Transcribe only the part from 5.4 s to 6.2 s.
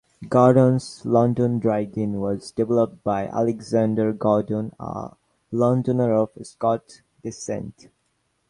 Londoner